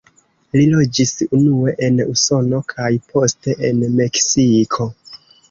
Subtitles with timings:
[0.53, 4.91] Li loĝis unue en Usono kaj poste en Meksiko.